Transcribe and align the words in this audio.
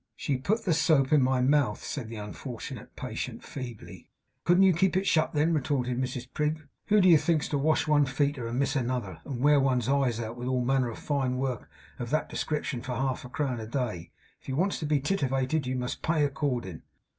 'She 0.15 0.35
put 0.35 0.65
the 0.65 0.73
soap 0.73 1.13
in 1.13 1.21
my 1.21 1.41
mouth,' 1.41 1.83
said 1.83 2.09
the 2.09 2.15
unfortunate 2.15 2.95
patient 2.95 3.43
feebly. 3.43 4.09
'Couldn't 4.45 4.63
you 4.63 4.73
keep 4.73 4.97
it 4.97 5.05
shut 5.05 5.31
then?' 5.35 5.53
retorted 5.53 5.95
Mrs 5.95 6.27
Prig. 6.33 6.67
'Who 6.87 7.01
do 7.01 7.07
you 7.07 7.19
think's 7.19 7.47
to 7.49 7.59
wash 7.59 7.87
one 7.87 8.07
feater, 8.07 8.47
and 8.47 8.57
miss 8.57 8.75
another, 8.75 9.19
and 9.25 9.41
wear 9.43 9.59
one's 9.59 9.87
eyes 9.89 10.19
out 10.19 10.37
with 10.37 10.47
all 10.47 10.65
manner 10.65 10.89
of 10.89 10.97
fine 10.97 11.37
work 11.37 11.69
of 11.99 12.09
that 12.09 12.29
description, 12.29 12.81
for 12.81 12.95
half 12.95 13.23
a 13.23 13.29
crown 13.29 13.59
a 13.59 13.67
day! 13.67 14.09
If 14.41 14.49
you 14.49 14.55
wants 14.55 14.79
to 14.79 14.87
be 14.87 14.99
tittivated, 14.99 15.67
you 15.67 15.75
must 15.75 16.01
pay 16.01 16.25
accordin'. 16.27 16.81